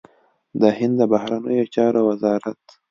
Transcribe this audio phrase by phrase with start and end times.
[0.61, 2.61] د هند د بهرنيو چارو وزارت